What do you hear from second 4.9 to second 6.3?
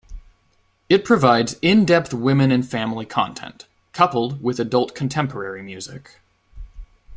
contemporary music.